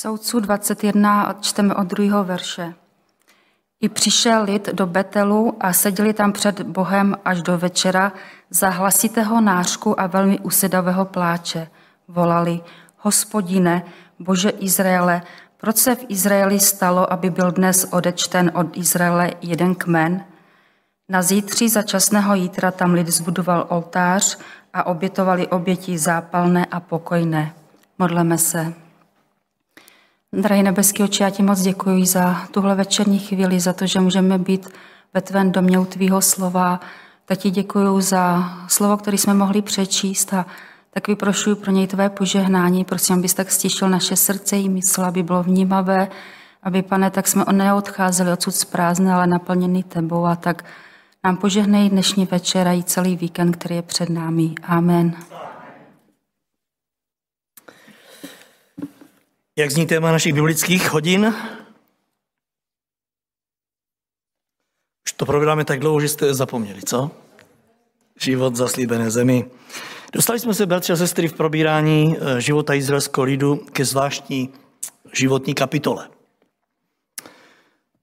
[0.00, 2.74] Soudců 21 čteme od druhého verše.
[3.80, 8.12] I přišel lid do Betelu a seděli tam před Bohem až do večera
[8.50, 11.68] za hlasitého nářku a velmi usedavého pláče.
[12.08, 12.60] Volali,
[12.98, 13.82] hospodine,
[14.18, 15.22] bože Izraele,
[15.56, 20.24] proč se v Izraeli stalo, aby byl dnes odečten od Izraele jeden kmen?
[21.08, 24.38] Na zítří za časného jítra tam lid zbudoval oltář
[24.72, 27.54] a obětovali oběti zápalné a pokojné.
[27.98, 28.87] Modleme se.
[30.32, 34.38] Drahý nebeský oči, já ti moc děkuji za tuhle večerní chvíli, za to, že můžeme
[34.38, 34.68] být
[35.14, 36.80] ve tvém domě u tvýho slova.
[37.24, 40.46] Tak ti děkuji za slovo, které jsme mohli přečíst a
[40.90, 42.84] tak vyprošuji pro něj tvé požehnání.
[42.84, 46.08] Prosím, abys tak stišil naše srdce i mysl, aby bylo vnímavé,
[46.62, 50.64] aby, pane, tak jsme neodcházeli odsud z prázdne, ale naplněný tebou a tak
[51.24, 54.54] nám požehnej dnešní večer a i celý víkend, který je před námi.
[54.62, 55.16] Amen.
[59.58, 61.34] Jak zní téma našich biblických hodin?
[65.06, 67.10] Už to probíráme tak dlouho, že jste zapomněli, co?
[68.20, 69.50] Život zaslíbené zemi.
[70.12, 74.52] Dostali jsme se, bratři a sestry, v probírání eh, života izraelského lidu ke zvláštní
[75.12, 76.08] životní kapitole.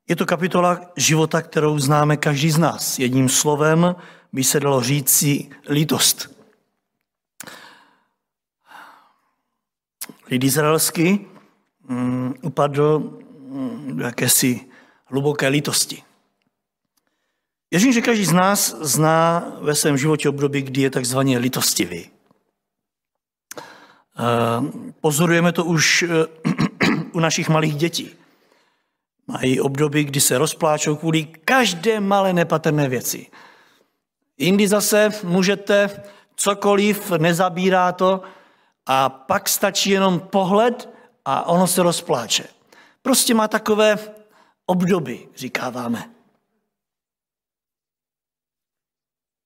[0.08, 3.00] Je to kapitola života, kterou známe každý z nás.
[3.00, 3.95] Jedním slovem
[4.34, 6.36] by se dalo říci lítost.
[10.30, 11.34] Lid izraelský
[11.89, 13.19] um, upadl
[13.50, 14.61] um, do jakési
[15.05, 16.03] hluboké lítosti.
[17.72, 22.09] Věřím, že každý z nás zná ve svém životě období, kdy je takzvaně litostivý.
[24.17, 26.08] Ehm, pozorujeme to už eh,
[27.11, 28.09] u našich malých dětí.
[29.28, 33.28] Mají období, kdy se rozpláčou kvůli každé malé nepatrné věci.
[34.38, 36.03] Jindy zase můžete
[36.36, 38.22] cokoliv, nezabírá to
[38.86, 40.95] a pak stačí jenom pohled
[41.26, 42.48] a ono se rozpláče.
[43.02, 43.98] Prostě má takové
[44.66, 46.09] obdoby, říkáváme.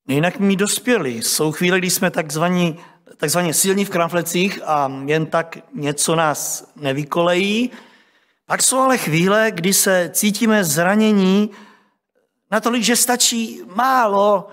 [0.07, 1.11] Jinak mi dospěli.
[1.11, 2.79] Jsou chvíle, kdy jsme takzvaní,
[3.17, 7.71] takzvaně silní v kramflecích a jen tak něco nás nevykolejí.
[8.45, 11.51] Pak jsou ale chvíle, kdy se cítíme zranění
[12.51, 14.47] natolik, že stačí málo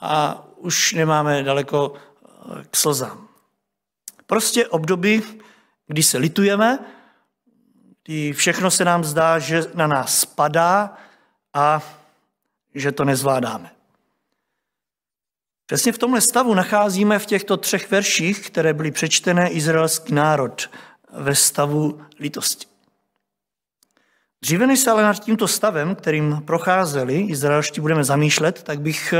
[0.00, 3.28] a už nemáme daleko eh, k slzám.
[4.26, 5.22] Prostě období,
[5.88, 6.78] kdy se litujeme,
[8.04, 10.96] kdy všechno se nám zdá, že na nás spadá
[11.54, 11.82] a
[12.74, 13.70] že to nezvládáme.
[15.66, 20.70] Přesně v tomhle stavu nacházíme v těchto třech verších, které byly přečtené izraelský národ
[21.12, 22.66] ve stavu lítosti.
[24.42, 29.14] Dříve než se ale nad tímto stavem, kterým procházeli izraelští, budeme zamýšlet, tak bych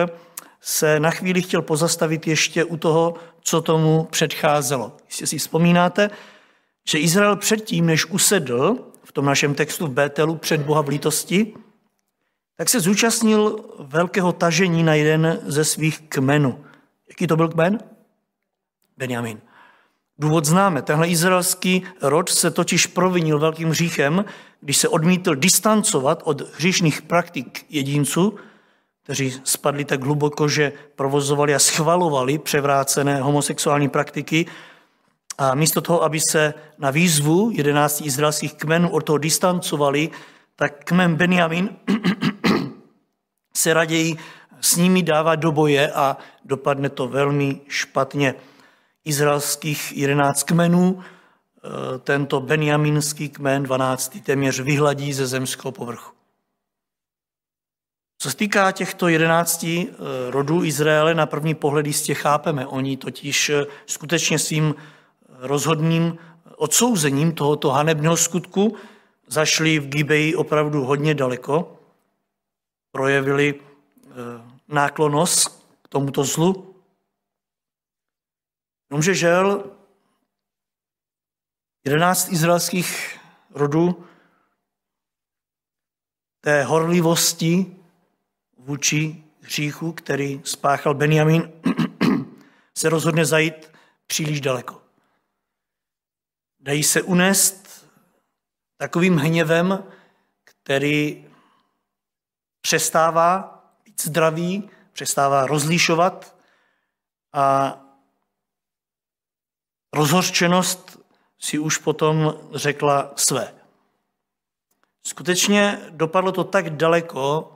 [0.61, 4.97] se na chvíli chtěl pozastavit ještě u toho, co tomu předcházelo.
[5.09, 6.11] Jestli si vzpomínáte,
[6.89, 11.55] že Izrael předtím, než usedl v tom našem textu v Bételu před Boha v lítosti,
[12.57, 16.65] tak se zúčastnil velkého tažení na jeden ze svých kmenů.
[17.09, 17.79] Jaký to byl kmen?
[18.97, 19.41] Benjamin.
[20.19, 20.83] Důvod známe.
[20.83, 24.25] Tenhle izraelský rod se totiž provinil velkým hříchem,
[24.61, 28.39] když se odmítl distancovat od hříšných praktik jedinců,
[29.03, 34.47] kteří spadli tak hluboko, že provozovali a schvalovali převrácené homosexuální praktiky.
[35.39, 40.11] A místo toho, aby se na výzvu jedenácti izraelských kmenů od toho distancovali,
[40.57, 41.77] tak kmen Benjamin
[43.57, 44.17] se raději
[44.61, 48.35] s nimi dává do boje a dopadne to velmi špatně.
[49.05, 54.19] Izraelských jedenáct kmenů, e, tento benjaminský kmen, 12.
[54.23, 56.13] téměř vyhladí ze zemského povrchu.
[58.19, 62.67] Co se týká těchto jedenácti e, rodů Izraele, na první pohled jistě chápeme.
[62.67, 64.75] Oni totiž e, skutečně svým
[65.39, 66.19] rozhodným
[66.57, 68.77] odsouzením tohoto hanebného skutku
[69.27, 71.79] zašli v Gibeji opravdu hodně daleko
[72.93, 74.11] projevili eh,
[74.69, 76.75] náklonost k tomuto zlu.
[78.91, 79.71] Jenomže žel
[81.85, 83.19] 11 izraelských
[83.55, 84.05] rodů
[86.41, 87.77] té horlivosti
[88.59, 91.53] vůči hříchu, který spáchal Benjamin,
[92.79, 93.73] se rozhodne zajít
[94.07, 94.88] příliš daleko.
[96.69, 97.87] Dají se unést
[98.77, 99.85] takovým hněvem,
[100.45, 101.27] který
[102.61, 106.37] přestává být zdravý, přestává rozlišovat
[107.33, 107.79] a
[109.93, 111.01] rozhořčenost
[111.39, 113.55] si už potom řekla své.
[115.07, 117.55] Skutečně dopadlo to tak daleko,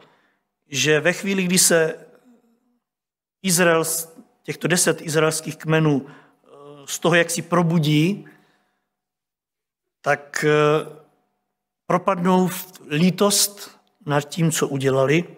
[0.69, 2.06] že ve chvíli, kdy se
[3.43, 3.85] Izrael,
[4.43, 6.06] těchto deset izraelských kmenů
[6.85, 8.29] z toho, jak si probudí,
[10.02, 10.50] tak eh,
[11.87, 15.37] propadnou v lítost nad tím, co udělali.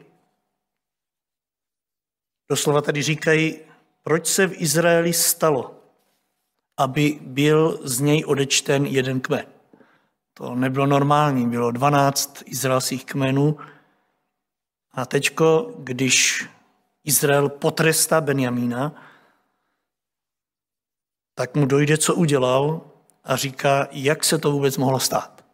[2.51, 3.61] Doslova tady říkají,
[4.03, 5.81] proč se v Izraeli stalo,
[6.77, 9.47] aby byl z něj odečten jeden kmen.
[10.35, 13.59] To nebylo normální, bylo 12 izraelských kmenů.
[14.93, 16.47] A teďko, když
[17.05, 19.03] Izrael potrestá Benjamína,
[21.35, 22.94] tak mu dojde, co udělal
[23.25, 25.45] a říká, jak se to vůbec mohlo stát.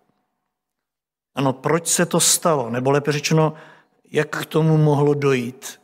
[1.35, 2.71] Ano, proč se to stalo?
[2.71, 3.55] Nebo lépe řečeno,
[4.11, 5.81] jak k tomu mohlo dojít?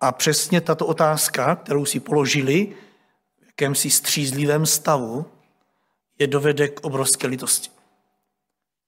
[0.00, 2.76] A přesně tato otázka, kterou si položili
[3.42, 5.26] v jakémsi střízlivém stavu,
[6.18, 7.70] je dovede k obrovské litosti.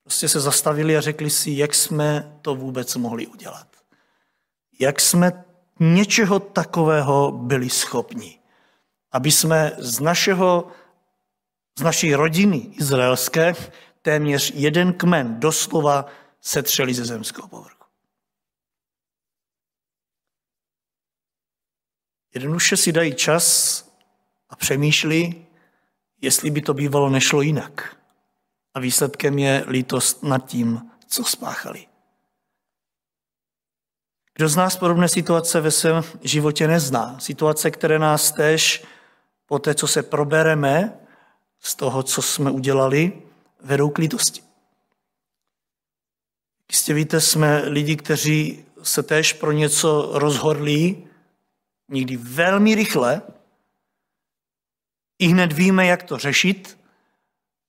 [0.03, 3.67] Prostě se zastavili a řekli si, jak jsme to vůbec mohli udělat.
[4.81, 5.45] Jak jsme
[5.81, 8.39] něčeho takového byli schopni.
[9.13, 10.69] Aby jsme z, našeho,
[11.79, 13.55] z naší rodiny izraelské
[14.03, 16.07] téměř jeden kmen doslova
[16.41, 17.85] setřeli ze zemského povrchu.
[22.35, 23.85] Jednoduše si dají čas
[24.51, 25.47] a přemýšlí,
[26.21, 27.97] jestli by to bývalo nešlo jinak.
[28.75, 31.87] A výsledkem je lítost nad tím, co spáchali.
[34.35, 37.19] Kdo z nás podobné situace ve svém životě nezná?
[37.19, 38.85] Situace, které nás tež
[39.47, 41.06] po té, co se probereme
[41.67, 43.23] z toho, co jsme udělali,
[43.61, 44.43] vedou k lítosti.
[46.73, 51.03] Jistě víte, jsme lidi, kteří se též pro něco rozhodli,
[51.89, 53.23] někdy velmi rychle,
[55.19, 56.79] i hned víme, jak to řešit,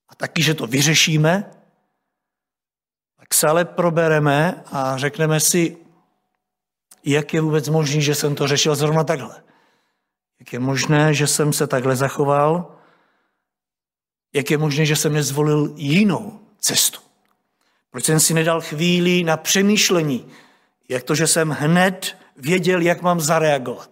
[0.09, 1.51] a taky, že to vyřešíme,
[3.17, 5.77] tak se ale probereme a řekneme si,
[7.03, 9.43] jak je vůbec možné, že jsem to řešil zrovna takhle.
[10.39, 12.76] Jak je možné, že jsem se takhle zachoval,
[14.37, 16.99] jak je možné, že jsem nezvolil jinou cestu.
[17.91, 20.25] Proč jsem si nedal chvíli na přemýšlení,
[20.89, 23.89] jak to, že jsem hned věděl, jak mám zareagovat.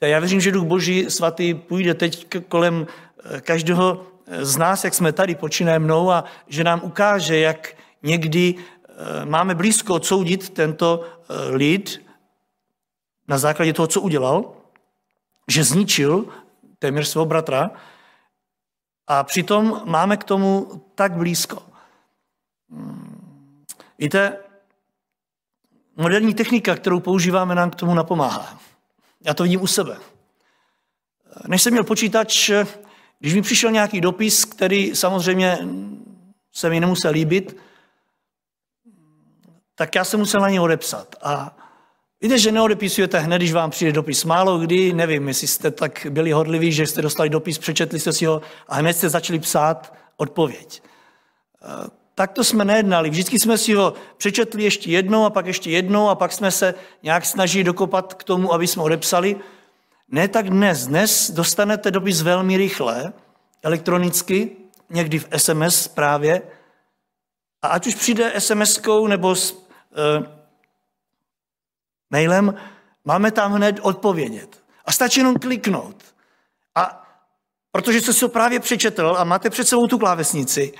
[0.00, 4.06] Já věřím, že Duch Boží svatý půjde teď kolem eh, každého
[4.40, 7.72] z nás, jak jsme tady, počínaje mnou, a že nám ukáže, jak
[8.02, 12.04] někdy eh, máme blízko odsoudit tento eh, lid
[13.28, 14.52] na základě toho, co udělal,
[15.48, 16.24] že zničil
[16.78, 17.70] téměř svého bratra,
[19.08, 21.62] a přitom máme k tomu tak blízko.
[22.70, 23.64] Hmm.
[23.98, 24.36] Víte,
[25.96, 28.58] moderní technika, kterou používáme, nám k tomu napomáhá.
[29.24, 29.96] Já to vidím u sebe.
[31.46, 32.50] Než jsem měl počítač,
[33.18, 35.58] když mi přišel nějaký dopis, který samozřejmě
[36.52, 37.56] se mi nemusel líbit,
[39.74, 41.16] tak já jsem musel na něj odepsat.
[41.22, 41.56] A
[42.20, 44.24] víte, že neodepisujete hned, když vám přijde dopis.
[44.24, 48.24] Málo kdy, nevím, jestli jste tak byli hodliví, že jste dostali dopis, přečetli jste si
[48.24, 50.82] ho a hned jste začali psát odpověď.
[52.14, 53.10] Tak to jsme nejednali.
[53.10, 56.74] Vždycky jsme si ho přečetli ještě jednou a pak ještě jednou a pak jsme se
[57.02, 59.36] nějak snažili dokopat k tomu, aby jsme odepsali.
[60.08, 60.86] Ne tak dnes.
[60.86, 63.12] Dnes dostanete dopis velmi rychle,
[63.62, 64.56] elektronicky,
[64.90, 66.42] někdy v SMS právě.
[67.62, 70.37] A ať už přijde SMS-kou nebo s e,
[72.10, 72.54] mailem,
[73.04, 74.62] máme tam hned odpovědět.
[74.84, 76.04] A stačí jenom kliknout.
[76.74, 77.04] A
[77.72, 80.72] protože jste si ho právě přečetl a máte před sebou tu klávesnici,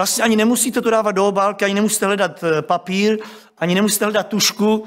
[0.00, 3.18] Vlastně ani nemusíte to dávat do obálky, ani nemusíte hledat eh, papír,
[3.58, 4.84] ani nemusíte hledat tušku.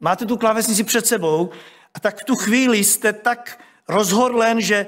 [0.00, 1.50] Máte tu klávesnici před sebou
[1.94, 4.86] a tak v tu chvíli jste tak rozhorlen, že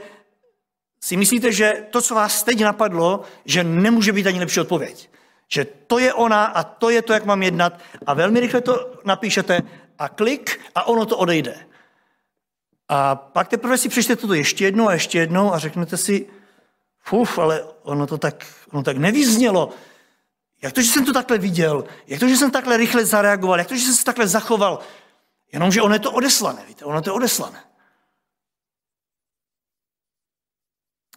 [1.00, 5.10] si myslíte, že to, co vás teď napadlo, že nemůže být ani lepší odpověď.
[5.48, 8.92] Že to je ona a to je to, jak mám jednat a velmi rychle to
[9.04, 9.62] napíšete
[9.98, 11.66] a klik a ono to odejde.
[12.88, 16.26] A pak teprve si přečtete to ještě jednou a ještě jednou a řeknete si,
[17.06, 19.70] Fuf, ale ono to tak, ono tak nevyznělo.
[20.62, 21.84] Jak to, že jsem to takhle viděl?
[22.06, 23.58] Jak to, že jsem takhle rychle zareagoval?
[23.58, 24.78] Jak to, že jsem se takhle zachoval?
[25.52, 27.64] Jenomže ono je to odeslané, víte, ono to je odeslané.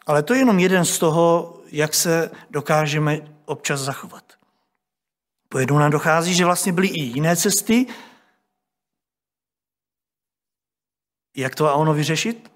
[0.06, 4.24] Ale to je jenom jeden z toho, jak se dokážeme občas zachovat.
[5.50, 7.86] Pojednou nám dochází, že vlastně byly i jiné cesty.
[11.36, 12.52] Jak to a ono vyřešit?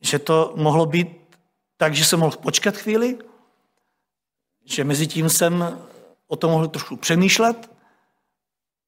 [0.00, 1.22] Že to mohlo být
[1.82, 3.18] takže jsem mohl počkat chvíli,
[4.64, 5.78] že mezi tím jsem
[6.26, 7.70] o tom mohl trošku přemýšlet,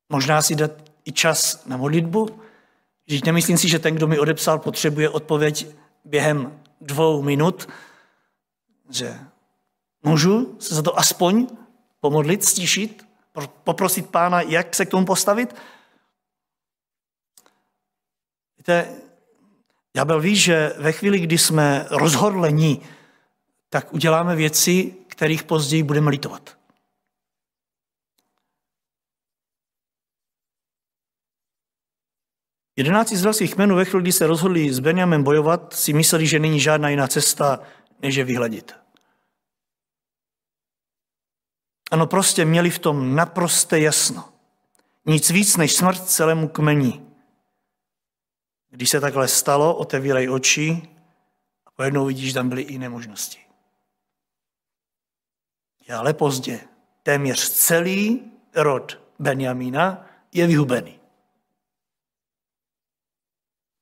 [0.09, 0.71] možná si dát
[1.05, 2.41] i čas na modlitbu.
[3.07, 5.67] Že nemyslím si, že ten, kdo mi odepsal, potřebuje odpověď
[6.05, 7.69] během dvou minut,
[8.91, 9.19] že
[10.03, 11.47] můžu se za to aspoň
[12.01, 13.07] pomodlit, stišit,
[13.65, 15.55] poprosit pána, jak se k tomu postavit.
[18.65, 19.01] Víte,
[19.97, 22.83] Ďábel ví, že ve chvíli, kdy jsme rozhodlení
[23.69, 26.59] tak uděláme věci, kterých později budeme litovat.
[32.77, 36.61] Jedenáct izraelských kmenů ve chvíli, kdy se rozhodli s Benjamem bojovat, si mysleli, že není
[36.61, 37.61] žádná jiná cesta,
[38.03, 38.75] než je vyhladit.
[41.91, 44.29] Ano, prostě měli v tom naprosté jasno.
[45.07, 47.14] Nic víc než smrt celému kmeni.
[48.75, 50.83] Když se takhle stalo, otevírají oči
[51.67, 53.39] a pojednou vidíš, že tam byly jiné možnosti.
[55.89, 56.61] Je ale pozdě.
[57.03, 58.23] Téměř celý
[58.55, 61.01] rod Benjamína je vyhubený.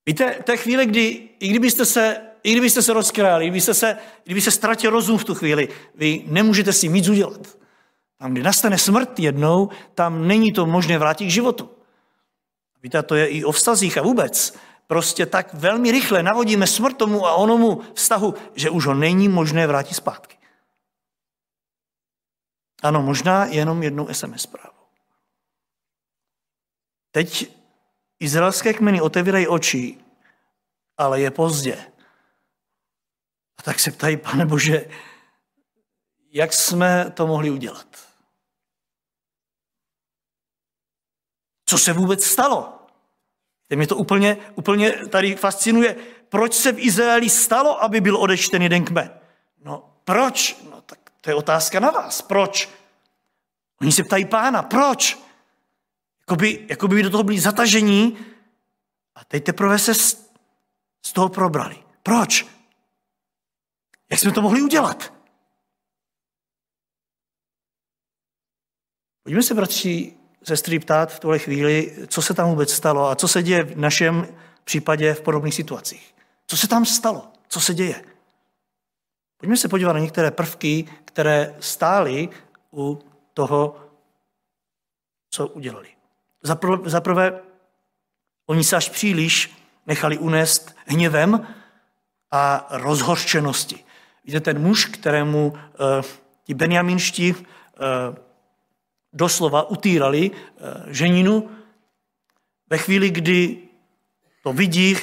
[0.07, 4.51] Víte, té chvíli, kdy, i kdybyste se, i kdybyste se rozkráli, kdybyste se, kdyby se
[4.51, 7.59] ztratil rozum v tu chvíli, vy nemůžete si nic udělat.
[8.19, 11.71] Tam, kdy nastane smrt jednou, tam není to možné vrátit k životu.
[12.83, 14.59] Víte, to je i o vztazích a vůbec.
[14.87, 19.67] Prostě tak velmi rychle navodíme smrt tomu a onomu vztahu, že už ho není možné
[19.67, 20.39] vrátit zpátky.
[22.83, 24.79] Ano, možná jenom jednou SMS zprávu.
[27.11, 27.57] Teď
[28.21, 29.99] izraelské kmeny otevírají oči,
[30.97, 31.93] ale je pozdě.
[33.59, 34.91] A tak se ptají, pane Bože,
[36.31, 38.13] jak jsme to mohli udělat?
[41.67, 42.82] Co se vůbec stalo?
[43.77, 45.97] Mě to úplně, úplně tady fascinuje.
[46.29, 49.11] Proč se v Izraeli stalo, aby byl odečten jeden kmen?
[49.65, 50.57] No proč?
[50.71, 52.23] No tak to je otázka na vás.
[52.23, 52.69] Proč?
[53.81, 55.19] Oni se ptají pána, proč?
[56.21, 58.19] Jakoby, jakoby by do toho byli zatažení
[59.15, 60.31] a teď teprve se z,
[61.03, 61.77] z toho probrali.
[62.03, 62.47] Proč?
[64.11, 65.13] Jak jsme to mohli udělat?
[69.23, 73.29] Pojďme se, bratři, sestry ptát v tuhle chvíli, co se tam vůbec stalo a co
[73.29, 74.29] se děje v našem
[74.65, 76.15] případě v podobných situacích.
[76.47, 77.29] Co se tam stalo?
[77.49, 78.05] Co se děje?
[79.37, 82.29] Pojďme se podívat na některé prvky, které stály
[82.73, 83.03] u
[83.35, 83.77] toho,
[85.31, 85.89] co udělali.
[86.85, 87.41] Za prvé,
[88.47, 89.57] oni se až příliš
[89.87, 91.47] nechali unést hněvem
[92.31, 93.85] a rozhorčenosti.
[94.25, 95.59] Víte, ten muž, kterému uh,
[96.45, 97.39] ti benjaminští uh,
[99.13, 101.51] doslova utírali eh, ženinu.
[102.71, 103.59] Ve chvíli, kdy
[104.43, 104.97] to vidí,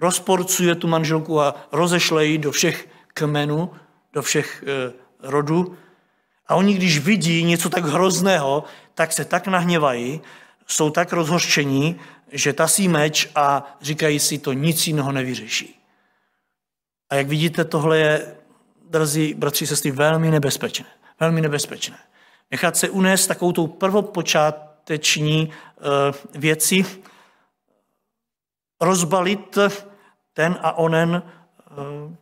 [0.00, 3.70] rozporcuje tu manželku a rozešle ji do všech kmenů,
[4.12, 5.76] do všech eh, rodů.
[6.46, 10.20] A oni, když vidí něco tak hrozného, tak se tak nahněvají,
[10.66, 12.00] jsou tak rozhořčení,
[12.32, 15.78] že tasí meč a říkají si, to nic jiného nevyřeší.
[17.10, 18.36] A jak vidíte, tohle je,
[18.90, 20.86] drazí bratři, sestry, velmi nebezpečné.
[21.20, 21.98] Velmi nebezpečné
[22.52, 26.84] nechat se unést takovou tou prvopočáteční eh, věci,
[28.80, 29.58] rozbalit
[30.32, 32.16] ten a onen eh,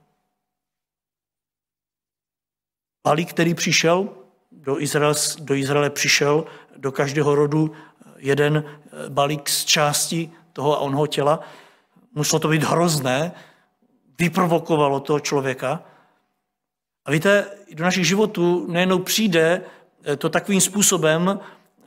[3.04, 4.08] balík, který přišel,
[4.52, 6.44] do, Izrael, do Izraele přišel
[6.76, 7.72] do každého rodu
[8.16, 11.40] jeden eh, balík z části toho a onho těla.
[12.14, 13.32] Muselo to být hrozné,
[14.18, 15.82] vyprovokovalo toho člověka.
[17.04, 19.64] A víte, do našich životů nejenom přijde
[20.18, 21.40] to takovým způsobem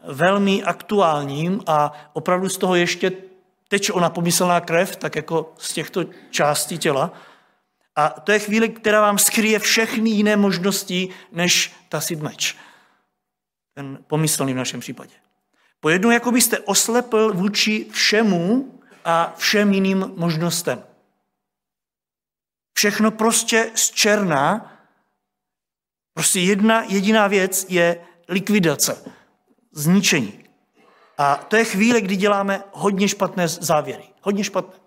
[0.04, 3.12] velmi aktuálním a opravdu z toho ještě
[3.68, 7.12] teče ona pomyslná krev, tak jako z těchto částí těla.
[7.96, 12.58] A to je chvíle, která vám skryje všechny jiné možnosti, než tasit meč.
[13.74, 15.14] Ten pomyslný v našem případě.
[15.80, 20.84] Pojednou, jako byste oslepl vůči všemu a všem jiným možnostem.
[22.78, 24.73] Všechno prostě z černá
[26.14, 29.12] Prostě jedna jediná věc je likvidace,
[29.72, 30.44] zničení.
[31.18, 34.04] A to je chvíle, kdy děláme hodně špatné závěry.
[34.22, 34.80] Hodně špatné.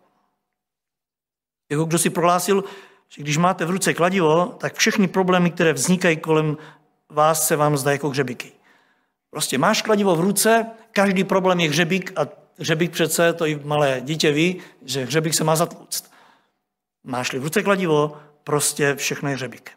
[1.71, 2.65] Jako kdo si prohlásil,
[3.09, 6.57] že když máte v ruce kladivo, tak všechny problémy, které vznikají kolem
[7.09, 8.53] vás, se vám zdá jako hřebiky.
[9.31, 12.29] Prostě máš kladivo v ruce, každý problém je hřebík a
[12.59, 16.13] hřebík přece, to i malé dítě ví, že hřebík se má zatlouct.
[17.05, 19.77] Máš-li v ruce kladivo, prostě všechno je hřebík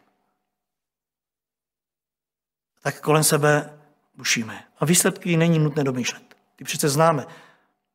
[2.82, 3.78] tak kolem sebe
[4.14, 4.64] bušíme.
[4.78, 6.22] A výsledky není nutné domýšlet.
[6.56, 7.26] Ty přece známe.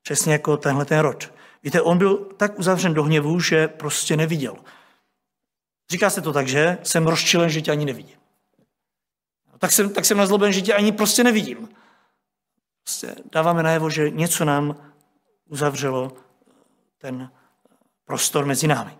[0.01, 1.33] Přesně jako tenhle ten rod.
[1.63, 4.55] Víte, on byl tak uzavřen do hněvu, že prostě neviděl.
[5.89, 8.17] Říká se to tak, že jsem rozčilen, že tě ani nevidím.
[9.51, 11.69] No, tak jsem, tak jsem nazloben, že tě ani prostě nevidím.
[12.83, 14.91] Prostě dáváme najevo, že něco nám
[15.49, 16.17] uzavřelo
[16.97, 17.31] ten
[18.05, 18.97] prostor mezi námi.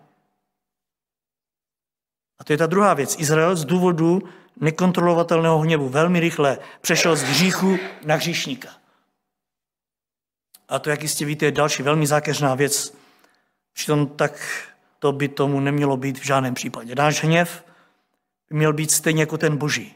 [2.39, 3.15] A to je ta druhá věc.
[3.19, 4.21] Izrael z důvodu
[4.59, 8.69] nekontrolovatelného hněvu velmi rychle přešel z hříchu na hříšníka.
[10.69, 12.97] A to, jak jistě víte, je další velmi zákeřná věc.
[13.73, 14.63] Přitom tak
[14.99, 16.95] to by tomu nemělo být v žádném případě.
[16.95, 17.65] Náš hněv
[18.49, 19.95] by měl být stejně jako ten boží.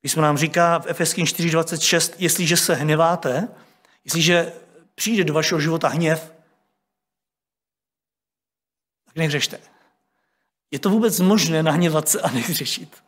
[0.00, 3.48] Písmo nám říká v Efeským 4.26, jestliže se hneváte,
[4.04, 4.52] jestliže
[4.94, 6.32] přijde do vašeho života hněv,
[9.04, 9.60] tak nehřešte.
[10.72, 13.04] Je to vůbec možné nahněvat se a nehřešit?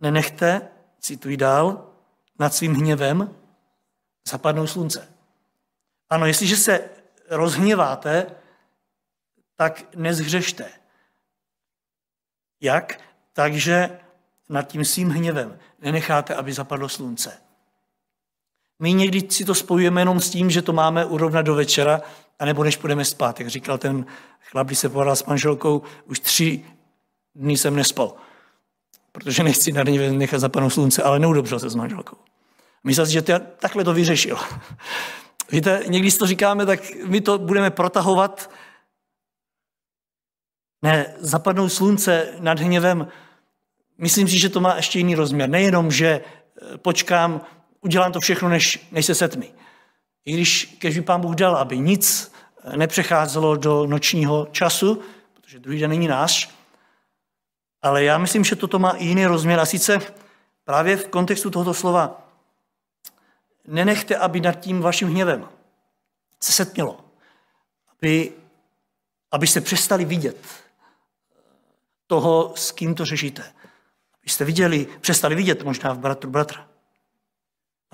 [0.00, 1.94] Nenechte, cituji dál,
[2.38, 3.36] nad svým hněvem
[4.28, 5.14] zapadnou slunce.
[6.10, 6.90] Ano, jestliže se
[7.28, 8.36] rozhněváte,
[9.56, 10.70] tak nezhřešte.
[12.60, 13.00] Jak?
[13.32, 14.00] Takže
[14.48, 17.49] nad tím svým hněvem nenecháte, aby zapadlo slunce.
[18.80, 22.00] My někdy si to spojujeme jenom s tím, že to máme urovnat do večera,
[22.38, 23.40] anebo než půjdeme spát.
[23.40, 24.06] Jak říkal ten
[24.40, 26.64] chlap, když se pohádal s manželkou, už tři
[27.34, 28.14] dny jsem nespal,
[29.12, 32.16] protože nechci na nechat zapadnout slunce, ale neudobřel se s manželkou.
[32.84, 34.38] Myslel si, že to, takhle to vyřešil.
[35.52, 38.50] Víte, někdy si to říkáme, tak my to budeme protahovat.
[40.82, 43.08] Ne, zapadnou slunce nad hněvem.
[43.98, 45.48] Myslím si, že to má ještě jiný rozměr.
[45.48, 47.40] Nejenom, že eh, počkám,
[47.80, 49.52] udělám to všechno, než, než se setmi.
[50.24, 52.32] I když kež pán Bůh dal, aby nic
[52.64, 55.02] eh, nepřecházelo do nočního času,
[55.34, 56.54] protože druhý den není náš,
[57.82, 59.60] ale já myslím, že toto má i jiný rozměr.
[59.60, 59.98] A sice
[60.64, 62.28] právě v kontextu tohoto slova
[63.66, 65.48] nenechte, aby nad tím vaším hněvem
[66.40, 67.04] se setmělo.
[67.88, 68.32] Aby,
[69.30, 70.46] abyste přestali vidět
[72.06, 73.54] toho, s kým to řešíte.
[74.22, 76.69] Abyste viděli, přestali vidět možná v bratru bratra.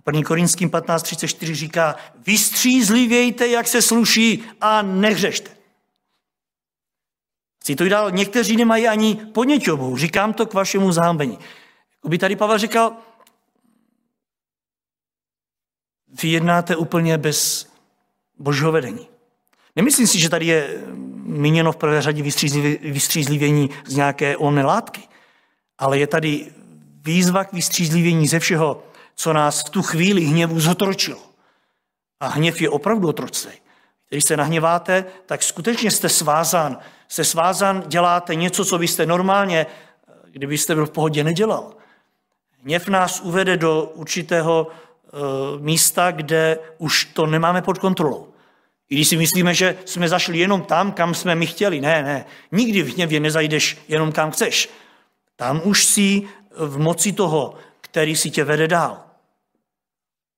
[0.07, 0.23] 1.
[0.23, 1.97] Korinským 15.34 říká,
[2.27, 5.51] vystřízlivějte, jak se sluší a nehřešte.
[7.63, 11.39] Cituji dál, někteří nemají ani podněťovou, říkám to k vašemu zámbení.
[12.05, 12.93] By tady Pavel říkal,
[16.23, 17.73] vy jednáte úplně bez
[18.39, 19.09] božího vedení.
[19.77, 20.83] Nemyslím si, že tady je
[21.23, 22.23] míněno v prvé řadě
[22.81, 25.03] vystřízlivění z nějaké onné látky,
[25.79, 26.53] ale je tady
[27.03, 28.83] výzva k vystřízlivění ze všeho,
[29.17, 31.21] co nás v tu chvíli hněvu zotročilo.
[32.21, 33.53] A hněv je opravdu otroctví.
[34.09, 36.79] Když se nahněváte, tak skutečně jste svázán.
[37.09, 39.67] Jste svázán, děláte něco, co byste normálně,
[40.31, 41.75] kdybyste byl v pohodě, nedělal.
[42.63, 44.71] Hněv nás uvede do určitého
[45.17, 48.29] Eh, místa, kde už to nemáme pod kontrolou.
[48.89, 51.81] I když si myslíme, že jsme zašli jenom tam, kam jsme my chtěli.
[51.81, 52.25] Ne, ne.
[52.53, 54.69] Nikdy v hněvě nezajdeš jenom kam chceš.
[55.37, 59.06] Tam už jsi v moci toho, který si tě vede dál.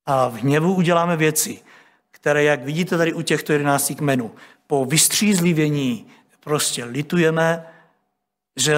[0.09, 1.63] A v hněvu uděláme věci,
[2.11, 4.35] které, jak vidíte tady u těchto jedenácti kmenů,
[4.67, 6.07] po vystřízlivění
[6.41, 7.67] prostě litujeme,
[8.57, 8.77] že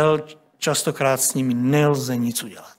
[0.59, 2.79] častokrát s nimi nelze nic udělat.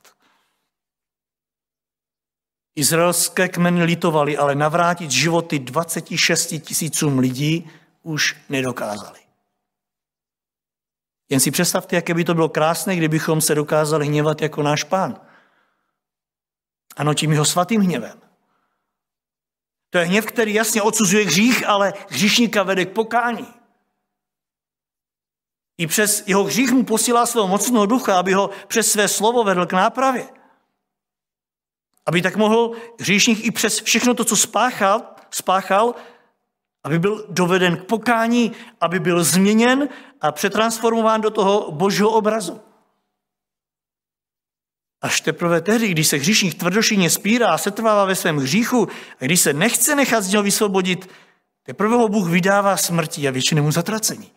[2.75, 7.69] Izraelské kmeny litovali, ale navrátit životy 26 tisícům lidí
[8.03, 9.19] už nedokázali.
[11.29, 15.21] Jen si představte, jaké by to bylo krásné, kdybychom se dokázali hněvat jako náš pán.
[16.97, 18.30] Ano, tím jeho svatým hněvem.
[19.91, 23.47] To je hněv, který jasně odsuzuje hřích, ale hříšníka vede k pokání.
[25.77, 29.65] I přes jeho hřích mu posílá svého mocného ducha, aby ho přes své slovo vedl
[29.65, 30.27] k nápravě.
[32.05, 35.01] Aby tak mohl hříšník i přes všechno to, co spáchal,
[35.31, 35.95] spáchal,
[36.83, 38.51] aby byl doveden k pokání,
[38.81, 39.89] aby byl změněn
[40.21, 42.61] a přetransformován do toho božího obrazu.
[45.01, 48.87] Až teprve tehdy, když se hříšník tvrdošíně spírá a setrvává ve svém hříchu
[49.21, 51.09] a když se nechce nechat z něho vysvobodit,
[51.63, 54.31] teprve ho Bůh vydává smrti a většinému zatracení.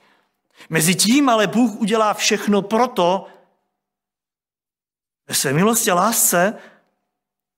[0.71, 3.27] Mezi tím ale Bůh udělá všechno proto,
[5.29, 6.59] ve své milosti a lásce,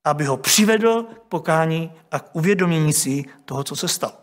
[0.03, 4.21] aby ho přivedl k pokání a k uvědomění si toho, co se stalo.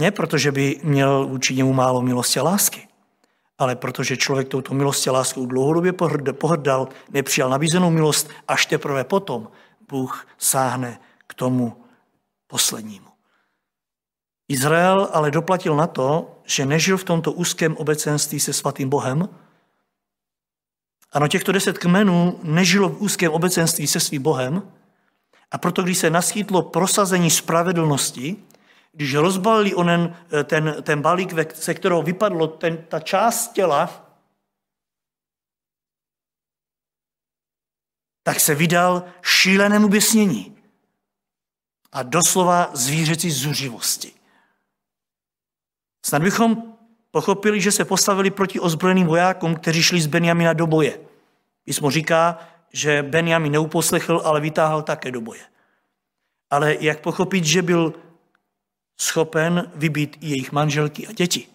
[0.00, 2.88] Ne protože by měl vůči němu málo milosti a lásky,
[3.58, 5.92] ale protože člověk touto milosti a láskou dlouhodobě
[6.32, 9.48] pohrdal, nepřijal nabízenou milost, až teprve potom
[9.88, 11.84] Bůh sáhne k tomu
[12.46, 13.08] poslednímu.
[14.48, 19.28] Izrael ale doplatil na to, že nežil v tomto úzkém obecenství se svatým Bohem,
[21.12, 24.62] ano, těchto deset kmenů nežilo v úzkém obecenství se svým Bohem
[25.50, 28.36] a proto, když se naschýtlo prosazení spravedlnosti,
[28.94, 34.10] když rozbalili onen, eh, ten, ten balík, se kterého vypadlo ten, ta část těla,
[38.22, 40.56] tak se vydal šílenému běsnění
[41.92, 44.12] a doslova zvířecí zuřivosti.
[46.06, 46.74] Snad bychom
[47.14, 50.98] Pochopili, že se postavili proti ozbrojeným vojákům, kteří šli z Benjamina do boje.
[51.64, 52.38] Písmo říká,
[52.72, 55.40] že Benjamin neuposlechl, ale vytáhl také do boje.
[56.50, 57.94] Ale jak pochopit, že byl
[58.96, 61.46] schopen vybít i jejich manželky a děti.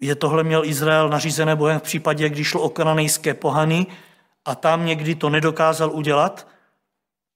[0.00, 3.86] Je tohle měl Izrael nařízené Bohem v případě, když šlo o kananejské pohany
[4.44, 6.48] a tam někdy to nedokázal udělat,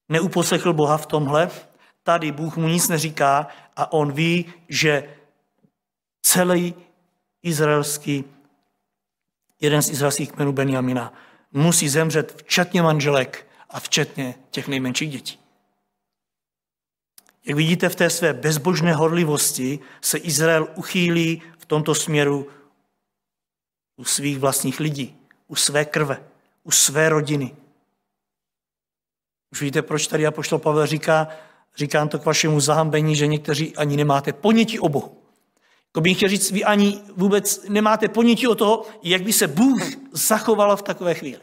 [0.09, 1.49] neuposlechl Boha v tomhle,
[2.03, 5.15] tady Bůh mu nic neříká a on ví, že
[6.21, 6.75] celý
[7.43, 8.23] izraelský,
[9.61, 11.13] jeden z izraelských kmenů Benjamina
[11.51, 15.42] musí zemřet včetně manželek a včetně těch nejmenších dětí.
[17.45, 22.47] Jak vidíte, v té své bezbožné horlivosti se Izrael uchýlí v tomto směru
[23.97, 26.23] u svých vlastních lidí, u své krve,
[26.63, 27.55] u své rodiny.
[29.51, 31.27] Už víte, proč tady Apoštol Pavel říká,
[31.75, 35.17] říkám to k vašemu zahambení, že někteří ani nemáte ponětí o Bohu.
[35.91, 39.81] To bych chtěl říct, vy ani vůbec nemáte ponětí o toho, jak by se Bůh
[40.11, 41.41] zachoval v takové chvíli.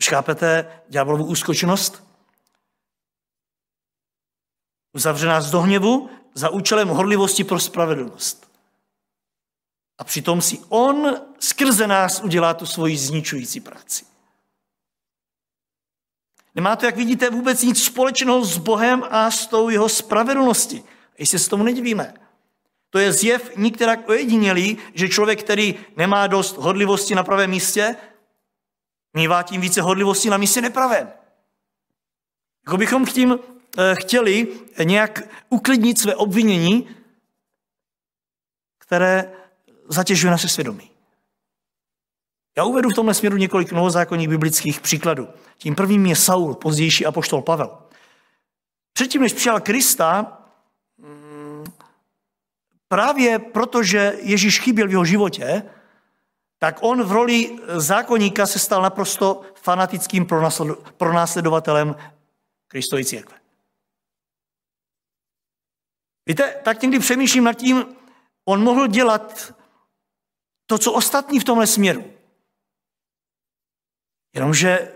[0.00, 2.11] Už chápete ďáblovu úskočnost?
[4.92, 8.52] Uzavře nás do hněvu za účelem horlivosti pro spravedlnost.
[9.98, 14.04] A přitom si on skrze nás udělá tu svoji zničující práci.
[16.54, 20.84] Nemá to, jak vidíte, vůbec nic společného s Bohem a s tou jeho spravedlností.
[21.18, 22.14] Jestli se tomu nedivíme.
[22.90, 27.96] To je zjev nikterak ojedinělý, že člověk, který nemá dost hodlivosti na pravém místě,
[29.14, 31.12] mývá tím více hodlivosti na místě nepravém.
[32.66, 33.38] Jako bychom tím
[33.94, 34.48] chtěli
[34.84, 36.88] nějak uklidnit své obvinění,
[38.78, 39.32] které
[39.88, 40.90] zatěžuje naše svědomí.
[42.56, 45.28] Já uvedu v tomhle směru několik novozákonních biblických příkladů.
[45.58, 47.78] Tím prvním je Saul, pozdější apoštol Pavel.
[48.92, 50.38] Předtím, než přijal Krista,
[50.98, 51.64] mm,
[52.88, 55.62] právě protože Ježíš chyběl v jeho životě,
[56.58, 60.26] tak on v roli zákonníka se stal naprosto fanatickým
[60.96, 61.96] pronásledovatelem
[62.68, 63.41] Kristovy církve.
[66.26, 67.96] Víte, tak někdy přemýšlím nad tím,
[68.44, 69.54] on mohl dělat
[70.66, 72.12] to, co ostatní v tomhle směru.
[74.34, 74.92] Jenomže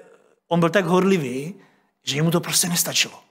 [0.48, 1.54] on byl tak horlivý,
[2.02, 3.22] že mu to prostě nestačilo.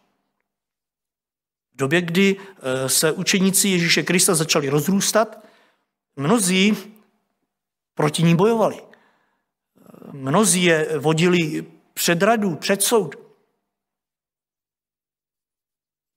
[1.73, 5.45] V době, kdy eh, se učeníci Ježíše Krista začali rozrůstat,
[6.15, 6.77] mnozí
[7.93, 8.81] proti ní bojovali.
[10.11, 13.24] Mnozí je vodili před radu, před soud.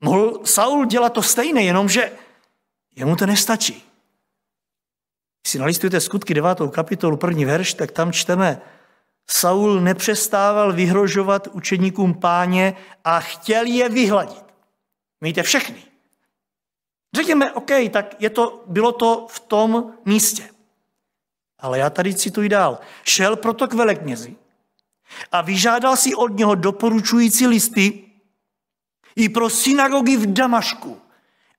[0.01, 2.13] Mohl Saul dělat to stejné, jenomže
[2.97, 3.73] jemu to nestačí.
[5.43, 6.59] Když si nalistujete skutky 9.
[6.71, 8.63] kapitolu, první verš, tak tam čteme,
[9.31, 14.45] Saul nepřestával vyhrožovat učeníkům páně a chtěl je vyhladit.
[15.21, 15.83] Mějte všechny.
[17.15, 20.51] Řekněme, OK, tak je to, bylo to v tom místě.
[21.59, 22.79] Ale já tady cituji dál.
[23.05, 24.37] Šel proto k veleknězi
[25.33, 28.08] a vyžádal si od něho doporučující listy
[29.19, 31.01] i pro synagogy v Damašku,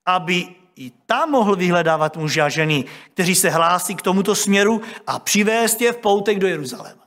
[0.06, 5.20] aby i tam mohl vyhledávat muže a ženy, kteří se hlásí k tomuto směru a
[5.20, 7.04] přivést je v poutek do Jeruzaléma.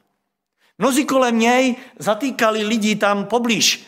[0.79, 3.87] Mnozí kolem něj zatýkali lidi tam poblíž.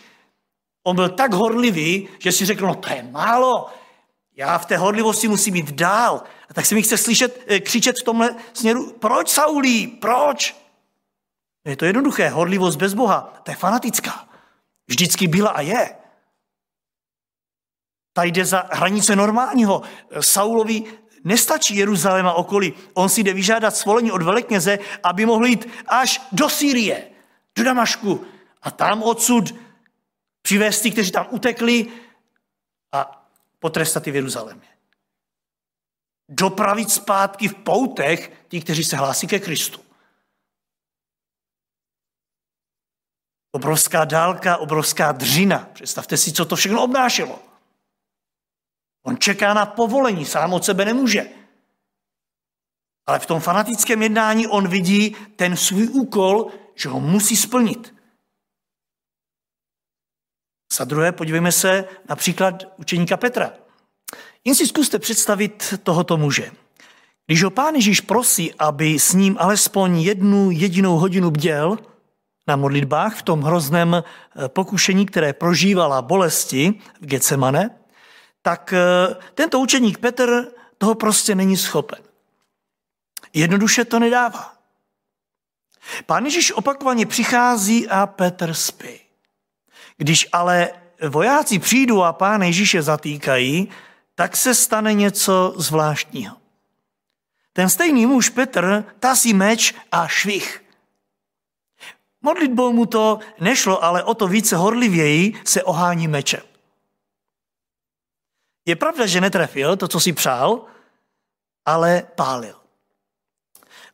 [0.84, 3.70] On byl tak horlivý, že si řekl, no to je málo,
[4.36, 6.22] já v té horlivosti musím jít dál.
[6.50, 10.56] A tak si mi chce slyšet, eh, křičet v tomhle směru, proč Saulí, proč?
[11.64, 14.28] Je to jednoduché, horlivost bez Boha, to je fanatická.
[14.88, 16.03] Vždycky byla a je.
[18.16, 19.82] Ta jde za hranice normálního.
[20.20, 20.84] Saulovi
[21.24, 22.74] nestačí Jeruzalém a okolí.
[22.94, 27.10] On si jde vyžádat svolení od velekněze, aby mohl jít až do Sýrie,
[27.56, 28.26] do Damašku.
[28.62, 29.54] A tam odsud
[30.42, 31.86] přivést ty, kteří tam utekli
[32.92, 34.68] a potrestat i v Jeruzalémě.
[36.28, 39.80] Dopravit zpátky v poutech ti, kteří se hlásí ke Kristu.
[43.52, 45.68] Obrovská dálka, obrovská dřina.
[45.72, 47.53] Představte si, co to všechno obnášelo.
[49.06, 51.28] On čeká na povolení, sám od sebe nemůže.
[53.06, 57.94] Ale v tom fanatickém jednání on vidí ten svůj úkol, že ho musí splnit.
[60.72, 63.52] Za druhé, podívejme se například učeníka Petra.
[64.44, 66.50] Jen si zkuste představit tohoto muže.
[67.26, 71.78] Když ho pán Ježíš prosí, aby s ním alespoň jednu jedinou hodinu bděl
[72.46, 77.70] na modlitbách v tom hrozném eh, pokušení, které prožívala bolesti v Getsemane,
[78.44, 81.98] tak eh, tento učeník Petr toho prostě není schopen.
[83.32, 84.54] Jednoduše to nedává.
[86.06, 89.00] Pán Ježíš opakovaně přichází a Petr spí.
[89.96, 90.70] Když ale
[91.08, 93.68] vojáci přijdou a pán Ježíše zatýkají,
[94.14, 96.36] tak se stane něco zvláštního.
[97.52, 100.64] Ten stejný muž Petr tasí meč a švih.
[102.22, 106.53] Modlitbou mu to nešlo, ale o to více horlivěji se ohání mečem.
[108.66, 110.64] Je pravda, že netrefil to, co si přál,
[111.66, 112.60] ale pálil.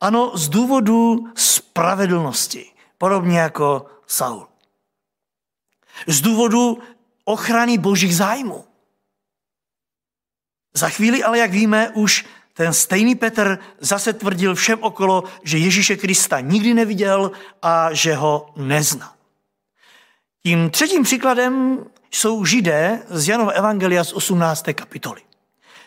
[0.01, 4.47] Ano, z důvodu spravedlnosti, podobně jako Saul.
[6.07, 6.79] Z důvodu
[7.25, 8.65] ochrany božích zájmů.
[10.75, 15.97] Za chvíli ale, jak víme, už ten stejný Petr zase tvrdil všem okolo, že Ježíše
[15.97, 19.17] Krista nikdy neviděl a že ho nezná.
[20.43, 24.65] Tím třetím příkladem jsou židé z Janova Evangelia z 18.
[24.75, 25.21] kapitoly.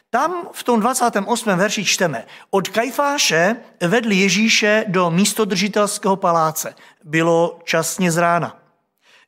[0.10, 1.50] Tam v tom 28.
[1.58, 6.76] verši čteme, od Kajfáše vedli Ježíše do místodržitelského paláce.
[7.04, 8.60] Bylo časně z rána.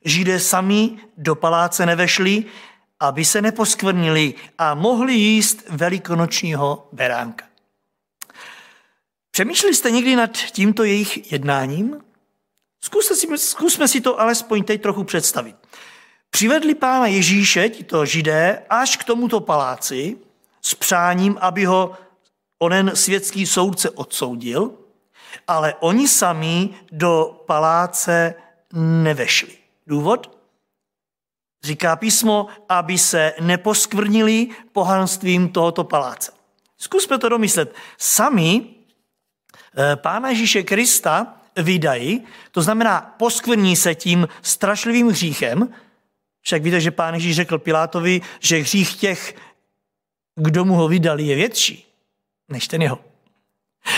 [0.04, 2.44] Židé sami do paláce nevešli,
[3.00, 7.44] aby se neposkvrnili a mohli jíst velikonočního beránka.
[9.30, 12.00] Přemýšleli jste někdy nad tímto jejich jednáním?
[12.80, 15.56] Zkuste si, zkusme si to alespoň teď trochu představit.
[16.36, 20.16] Přivedli pána Ježíše, tito židé, až k tomuto paláci
[20.62, 21.92] s přáním, aby ho
[22.58, 24.70] onen světský soudce odsoudil,
[25.46, 28.34] ale oni sami do paláce
[28.72, 29.52] nevešli.
[29.86, 30.38] Důvod?
[31.64, 36.32] Říká písmo, aby se neposkvrnili pohanstvím tohoto paláce.
[36.78, 37.74] Zkusme to domyslet.
[37.98, 38.66] Sami
[39.76, 45.74] eh, Pána Ježíše Krista vydají, to znamená poskvrní se tím strašlivým hříchem,
[46.46, 49.34] však víte, že pán Ježíš řekl Pilátovi, že hřích těch,
[50.34, 51.86] kdo mu ho vydali, je větší
[52.48, 52.98] než ten jeho.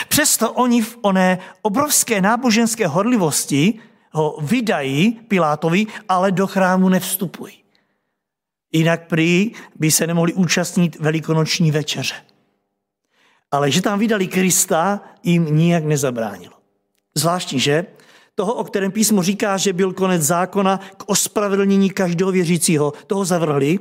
[0.09, 3.81] Přesto oni v oné obrovské náboženské horlivosti
[4.13, 7.55] ho vydají Pilátovi, ale do chrámu nevstupují.
[8.73, 12.15] Jinak prý by se nemohli účastnit velikonoční večeře.
[13.51, 16.55] Ale že tam vydali Krista, jim nijak nezabránilo.
[17.15, 17.87] Zvláštní, že?
[18.39, 23.79] Toho, o kterém písmo říká, že byl konec zákona k ospravedlnění každého věřícího, toho zavrhli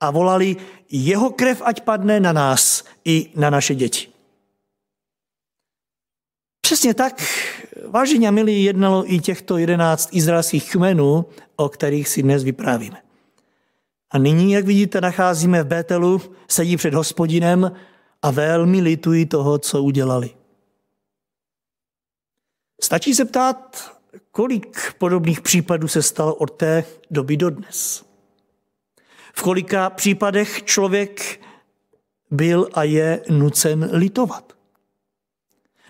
[0.00, 0.56] a volali,
[0.90, 4.08] jeho krev ať padne na nás i na naše děti.
[6.60, 7.22] Přesně tak,
[7.88, 13.02] vážení a milí, jednalo i těchto jedenáct izraelských kmenů, o kterých si dnes vyprávíme.
[14.10, 17.72] A nyní, jak vidíte, nacházíme v Bételu, sedí před hospodinem
[18.22, 20.39] a velmi litují toho, co udělali.
[22.82, 23.90] Stačí se ptát,
[24.30, 28.04] kolik podobných případů se stalo od té doby do dnes.
[29.34, 31.40] V kolika případech člověk
[32.30, 34.52] byl a je nucen litovat.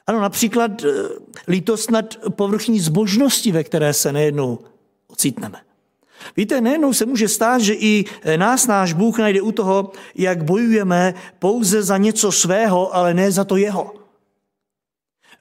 [0.07, 0.93] Ano, například eh,
[1.49, 4.59] lítost nad povrchní zbožnosti, ve které se nejednou
[5.09, 5.61] ocitneme.
[6.37, 8.05] Víte, nejednou se může stát, že i
[8.37, 13.45] nás náš Bůh najde u toho, jak bojujeme pouze za něco svého, ale ne za
[13.45, 14.00] to jeho.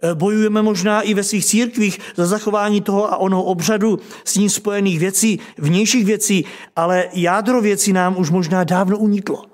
[0.02, 4.50] Eh, bojujeme možná i ve svých církvích za zachování toho a onoho obřadu s ním
[4.50, 9.46] spojených věcí, vnějších věcí, ale jádro věcí nám už možná dávno uniklo.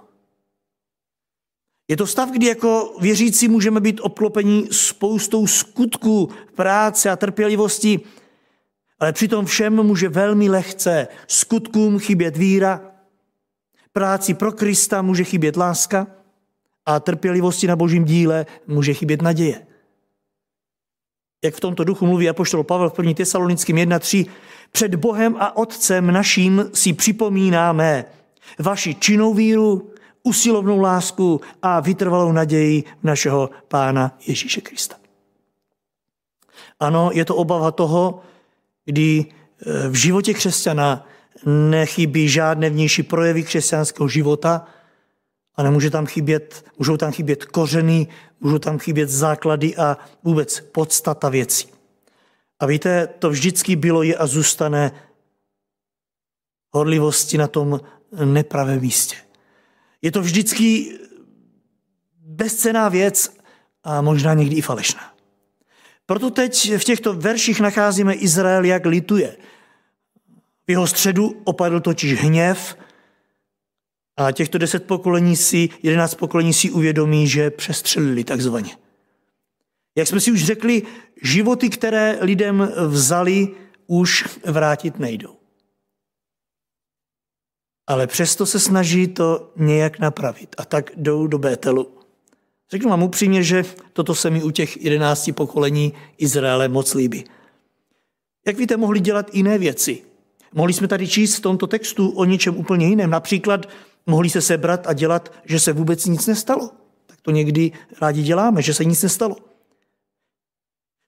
[1.88, 8.00] Je to stav, kdy jako věřící můžeme být obklopeni spoustou skutků, práce a trpělivosti,
[9.00, 12.82] ale přitom všem může velmi lehce skutkům chybět víra,
[13.94, 16.08] práci pro Krista může chybět láska
[16.86, 19.75] a trpělivosti na božím díle může chybět naděje.
[21.46, 23.14] Jak v tomto duchu mluví apoštol Pavel v 1.
[23.14, 24.26] Tesalonickým 1.3.
[24.72, 28.06] Před Bohem a Otcem naším si připomínáme
[28.60, 29.90] vaši činou víru,
[30.24, 34.96] usilovnou lásku a vytrvalou naději našeho Pána Ježíše Krista.
[36.80, 38.22] Ano, je to obava toho,
[38.86, 41.08] kdy eh, v životě křesťana
[41.46, 44.68] nechybí žádné vnější projevy křesťanského života
[45.58, 48.08] a nemůže tam chybět, můžou tam chybět kořeny,
[48.40, 51.68] můžou tam chybět základy a vůbec podstata věcí.
[52.60, 54.92] A víte, to vždycky bylo, je a zůstane
[56.72, 57.82] horlivosti na tom
[58.26, 59.16] nepravém místě.
[60.02, 60.98] Je to vždycky
[62.20, 63.38] bezcená věc
[63.84, 65.14] a možná někdy i falešná.
[66.06, 69.38] Proto teď v těchto verších nacházíme Izrael, jak lituje.
[70.68, 72.78] V jeho středu opadl totiž hněv
[74.18, 78.78] a těchto deset pokolení si, jedenáct pokolení si uvědomí, že přestřelili takzvaně.
[79.98, 80.84] Jak jsme si už řekli,
[81.22, 83.48] životy, které lidem vzali,
[83.88, 85.36] už vrátit nejdou.
[87.88, 91.92] Ale přesto se snaží to nějak napravit a tak jdou do Bételu.
[92.72, 97.26] Řeknu vám upřímně, že toto se mi u těch jedenácti pokolení Izraele moc líbí.
[98.48, 100.04] Jak víte, mohli dělat jiné věci.
[100.54, 103.10] Mohli jsme tady číst v tomto textu o něčem úplně jiném.
[103.10, 103.66] Například
[104.06, 106.70] mohli se sebrat a dělat, že se vůbec nic nestalo.
[107.06, 109.36] Tak to někdy rádi děláme, že se nic nestalo.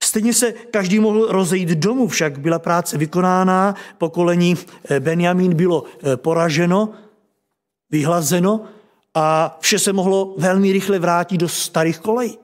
[0.03, 4.55] Stejně se každý mohl rozejít domů, však byla práce vykonána, pokolení
[4.89, 6.93] eh, Benjamín bylo eh, poraženo,
[7.89, 8.65] vyhlazeno
[9.13, 12.37] a vše se mohlo velmi rychle vrátit do starých kolejí.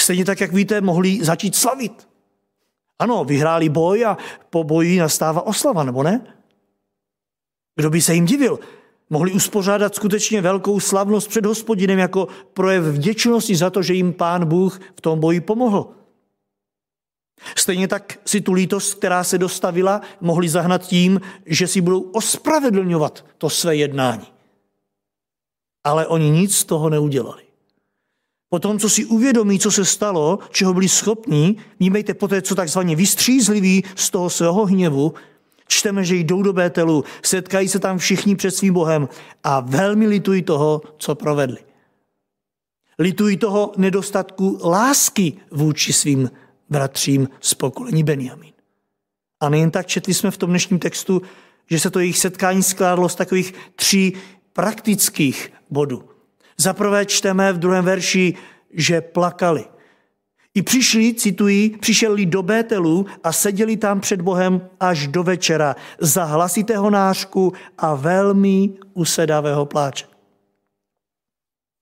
[0.00, 2.08] Stejně tak, jak víte, mohli začít slavit.
[2.98, 4.18] Ano, vyhráli boj a
[4.50, 6.35] po boji nastává oslava, nebo ne?
[7.76, 8.58] Kdo by se jim divil?
[9.10, 14.46] Mohli uspořádat skutečně velkou slavnost před hospodinem jako projev vděčnosti za to, že jim pán
[14.46, 15.90] Bůh v tom boji pomohl.
[17.56, 23.24] Stejně tak si tu lítost, která se dostavila, mohli zahnat tím, že si budou ospravedlňovat
[23.38, 24.26] to své jednání.
[25.84, 27.42] Ale oni nic z toho neudělali.
[28.48, 32.96] Po tom, co si uvědomí, co se stalo, čeho byli schopní, vnímejte poté, co takzvaně
[32.96, 35.14] vystřízliví z toho svého hněvu,
[35.68, 39.08] čteme, že jdou do Bételu, setkají se tam všichni před svým Bohem
[39.44, 41.58] a velmi litují toho, co provedli.
[42.98, 46.30] Litují toho nedostatku lásky vůči svým
[46.70, 48.52] bratřím z pokolení Benjamin.
[49.40, 51.22] A nejen tak četli jsme v tom dnešním textu,
[51.70, 54.12] že se to jejich setkání skládalo z takových tří
[54.52, 56.08] praktických bodů.
[56.56, 58.34] Za prvé čteme v druhém verši,
[58.70, 59.64] že plakali.
[60.56, 66.24] I přišli, citují, přišeli do Bételu a seděli tam před Bohem až do večera za
[66.24, 70.06] hlasitého nářku a velmi usedavého pláče.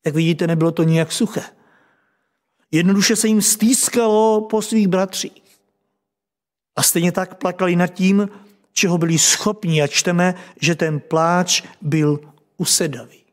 [0.06, 1.42] Jak vidíte, nebylo to nijak suché.
[2.70, 5.42] Jednoduše se jim stýskalo po svých bratřích.
[6.76, 8.28] A stejně tak plakali nad tím,
[8.72, 12.20] čeho byli schopni a čteme, že ten pláč byl
[12.56, 13.24] usedavý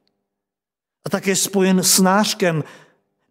[1.06, 2.64] a také spojen s nářkem.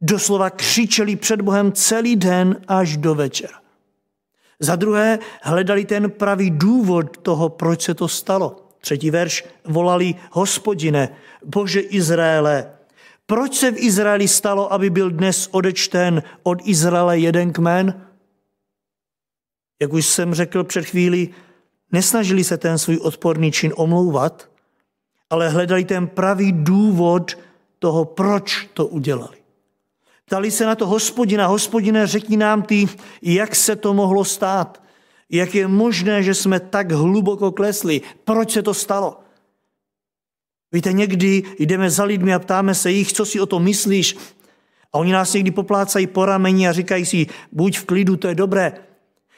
[0.00, 3.60] Doslova křičeli před Bohem celý den až do večera.
[4.60, 8.68] Za druhé hledali ten pravý důvod toho, proč se to stalo.
[8.80, 12.72] Třetí verš volali hospodine, bože Izraele,
[13.26, 18.06] proč se v Izraeli stalo, aby byl dnes odečten od Izraele jeden kmen?
[19.82, 21.34] Jak už jsem řekl před chvílí,
[21.92, 24.50] nesnažili se ten svůj odporný čin omlouvat,
[25.30, 27.38] ale hledali ten pravý důvod,
[27.78, 29.39] toho, proč to udělali.
[30.30, 32.88] Ptali se na to hospodina, hospodine, řekni nám ty,
[33.22, 34.82] jak se to mohlo stát.
[35.30, 38.00] Jak je možné, že jsme tak hluboko klesli?
[38.24, 39.20] Proč se to stalo?
[40.72, 44.16] Víte, někdy jdeme za lidmi a ptáme se jich, co si o tom myslíš.
[44.92, 48.34] A oni nás někdy poplácají po rameni a říkají si, buď v klidu, to je
[48.34, 48.72] dobré.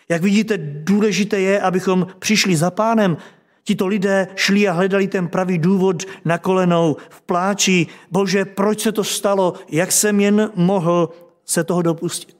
[0.08, 3.16] Jak vidíte, důležité je, abychom přišli za pánem,
[3.64, 7.86] Tito lidé šli a hledali ten pravý důvod na kolenou v pláči.
[8.10, 9.54] Bože, proč se to stalo?
[9.68, 11.10] Jak jsem jen mohl
[11.44, 12.36] se toho dopustit?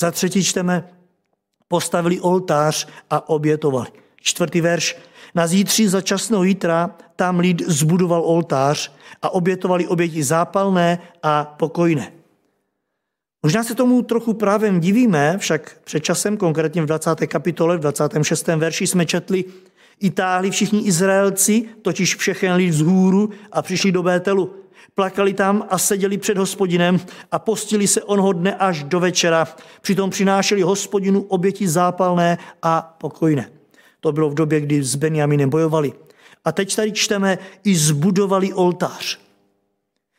[0.00, 0.88] Za třetí čteme,
[1.68, 3.88] postavili oltář a obětovali.
[4.20, 4.96] Čtvrtý verš.
[5.34, 12.12] Na zítří za časného jítra tam lid zbudoval oltář a obětovali oběti zápalné a pokojné.
[13.42, 17.26] Možná se tomu trochu právem divíme, však před časem, konkrétně v 20.
[17.26, 18.46] kapitole, v 26.
[18.46, 19.44] verši jsme četli,
[20.00, 24.54] i táhli všichni Izraelci, totiž všechen lid vzhůru a přišli do Bételu.
[24.94, 27.00] Plakali tam a seděli před hospodinem
[27.32, 29.48] a postili se onho dne až do večera.
[29.80, 33.50] Přitom přinášeli hospodinu oběti zápalné a pokojné.
[34.00, 35.92] To bylo v době, kdy s Benjaminem bojovali.
[36.44, 39.18] A teď tady čteme, i zbudovali oltář.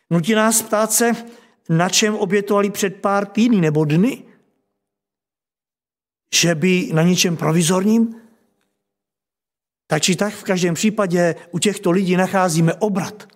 [0.09, 1.11] Nutí nás ptát se,
[1.69, 4.23] na čem obětovali před pár týdny nebo dny.
[6.35, 8.20] Že by na něčem provizorním?
[9.91, 13.27] Tak či tak v každém případě u těchto lidí nacházíme obrat.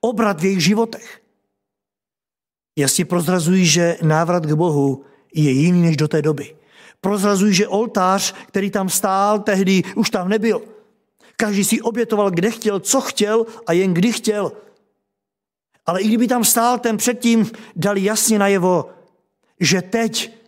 [0.00, 1.22] Obrat v jejich životech.
[2.78, 6.56] Jasně prozrazují, že návrat k Bohu je jiný než do té doby.
[7.00, 10.62] Prozrazují, že oltář, který tam stál tehdy, už tam nebyl.
[11.36, 14.52] Každý si obětoval, kde chtěl, co chtěl a jen kdy chtěl.
[15.86, 18.90] Ale i kdyby tam stál, ten předtím dali jasně najevo,
[19.60, 20.39] že teď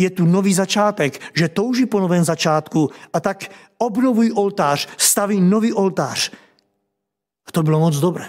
[0.00, 5.72] je tu nový začátek, že touží po novém začátku a tak obnovují oltář, staví nový
[5.72, 6.32] oltář.
[7.46, 8.24] A to bylo moc dobré.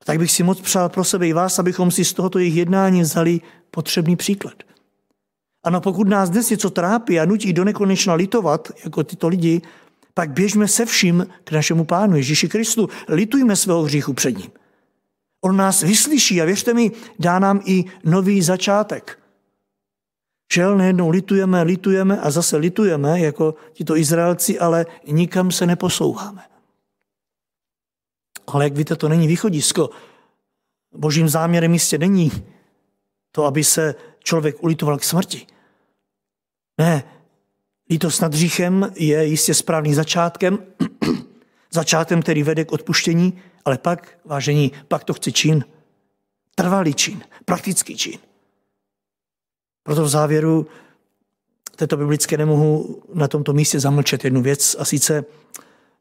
[0.00, 2.56] A tak bych si moc přál pro sebe i vás, abychom si z tohoto jejich
[2.56, 3.40] jednání vzali
[3.70, 4.54] potřebný příklad.
[5.64, 9.62] Ano, pokud nás dnes něco trápí a nutí do nekonečna litovat, jako tyto lidi,
[10.14, 12.88] pak běžme se vším k našemu pánu Ježíši Kristu.
[13.08, 14.50] Litujme svého hříchu před ním.
[15.44, 19.18] On nás vyslyší a věřte mi, dá nám i nový začátek.
[20.52, 26.42] Žel nejednou litujeme, litujeme a zase litujeme, jako tito Izraelci, ale nikam se neposouváme.
[28.46, 29.90] Ale jak víte, to není východisko.
[30.94, 32.32] Božím záměrem jistě není
[33.32, 35.46] to, aby se člověk ulitoval k smrti.
[36.78, 37.04] Ne,
[37.90, 40.58] lítost nad hříchem je jistě správným začátkem,
[41.72, 45.64] začátkem, který vede k odpuštění, ale pak, vážení, pak to chce čin.
[46.54, 48.18] Trvalý čin, praktický čin.
[49.86, 50.66] Proto v závěru
[51.76, 55.24] této biblické nemohu na tomto místě zamlčet jednu věc, a sice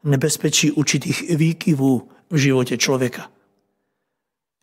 [0.03, 3.31] nebezpečí určitých výkyvů v životě člověka.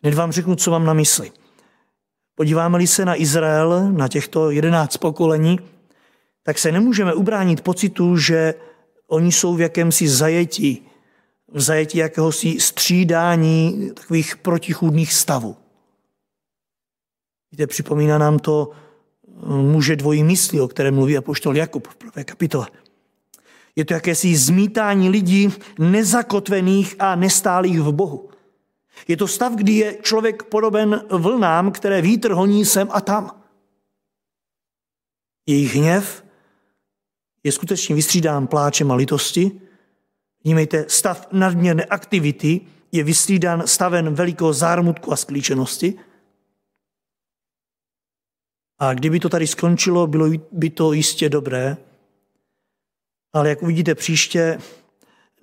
[0.03, 1.31] Hned vám řeknu, co mám na mysli.
[2.35, 5.59] Podíváme-li se na Izrael, na těchto jedenáct pokolení,
[6.43, 8.53] tak se nemůžeme ubránit pocitu, že
[9.07, 10.87] oni jsou v jakémsi zajetí,
[11.53, 15.55] v zajetí jakéhosi střídání takových protichůdných stavů.
[17.51, 18.71] Víte, připomíná nám to
[19.45, 22.67] muže dvojí mysli, o kterém mluví apoštol Jakub v prvé kapitole.
[23.75, 28.29] Je to jakési zmítání lidí nezakotvených a nestálých v Bohu.
[29.07, 33.41] Je to stav, kdy je člověk podoben vlnám, které vítr honí sem a tam.
[35.45, 36.23] Jejich hněv
[37.43, 39.51] je skutečně vystřídán pláčem a litosti.
[40.43, 42.61] Vnímejte, stav nadměrné aktivity
[42.91, 45.93] je vystřídán stavem velikého zármutku a sklíčenosti.
[48.83, 51.77] A kdyby to tady skončilo, bylo by to jistě dobré,
[53.33, 54.59] ale jak uvidíte příště,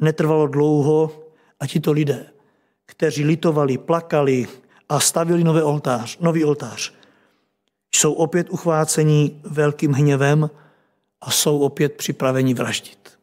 [0.01, 1.25] netrvalo dlouho
[1.61, 2.27] a tito lidé,
[2.87, 4.47] kteří litovali, plakali
[4.89, 6.95] a stavili nový oltář, nový oltář,
[7.95, 10.51] jsou opět uchváceni velkým hněvem
[11.21, 13.19] a jsou opět připraveni vraždit.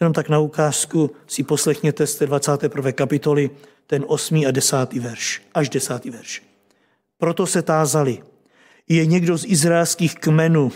[0.00, 2.92] Jenom tak na ukázku si poslechněte z té 21.
[2.92, 3.50] kapitoly
[3.86, 4.44] ten 8.
[4.48, 4.92] a 10.
[4.92, 6.04] verš, až 10.
[6.04, 6.42] verš.
[7.18, 8.22] Proto se tázali,
[8.88, 10.72] je někdo z izraelských kmenů,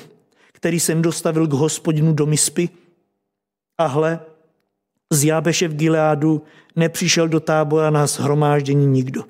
[0.52, 2.68] který jsem dostavil k hospodinu do Mispy?
[3.78, 4.20] A hle,
[5.12, 6.42] z Jábeše v Gileádu
[6.76, 9.24] nepřišel do tábora na shromáždění nikdo.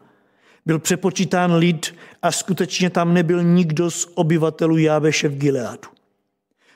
[0.66, 5.89] Byl přepočítán lid a skutečně tam nebyl nikdo z obyvatelů Jábeše v Gileádu.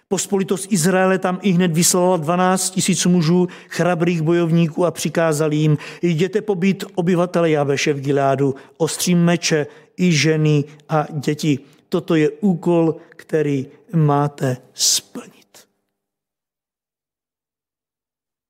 [0.09, 6.42] Pospolitost Izraele tam i hned vyslala 12 tisíc mužů, chrabrých bojovníků a přikázali jim, jděte
[6.42, 11.59] pobít obyvatele Jábeše v Gileádu, ostřím meče i ženy a děti.
[11.95, 15.68] Toto je úkol, který máte splnit.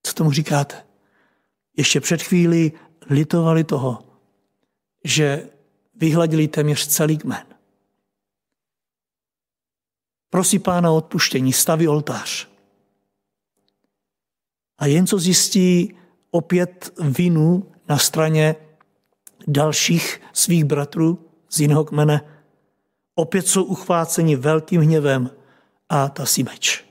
[0.03, 0.87] Co tomu říkáte?
[1.77, 2.73] Ještě před chvíli
[3.11, 4.21] litovali toho,
[5.05, 5.49] že
[5.95, 7.47] vyhladili téměř celý kmen.
[10.31, 12.49] Prosí pána o odpuštění, staví oltář.
[14.79, 15.95] A jen co zjistí
[16.31, 18.57] opět vinu na straně
[19.49, 22.34] dalších svých bratrů z jiného kmene,
[23.15, 25.31] opět jsou uchváceni velkým hněvem
[25.89, 26.85] a ta si meč.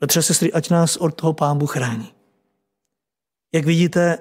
[0.00, 2.14] Bratře, sestry, ať nás od toho pán Bůh chrání.
[3.54, 4.18] Jak vidíte,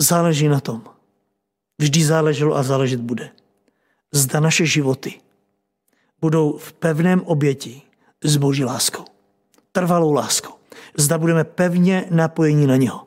[0.00, 0.84] záleží na tom.
[1.78, 3.30] Vždy záleželo a záležet bude.
[4.12, 5.20] Zda naše životy
[6.20, 7.82] budou v pevném oběti
[8.24, 9.04] s boží láskou.
[9.72, 10.54] Trvalou láskou.
[10.96, 13.06] Zda budeme pevně napojeni na něho.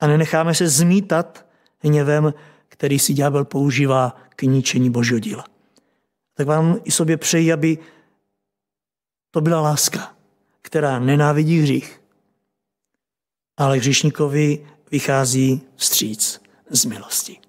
[0.00, 1.46] A nenecháme se zmítat
[1.78, 2.34] hněvem
[2.78, 5.44] který si ďábel používá k ničení božího díla.
[6.34, 7.78] Tak vám i sobě přeji, aby
[9.30, 10.16] to byla láska,
[10.62, 12.00] která nenávidí hřích,
[13.56, 17.40] ale hříšníkovi vychází vstříc z milosti.